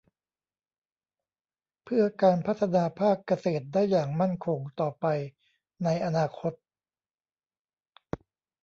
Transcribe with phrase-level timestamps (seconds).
[1.83, 5.05] เพื่อการพัฒนาภาคเกษตรได้อย่างมั่นคงต่อไป
[5.83, 6.53] ในอนาคต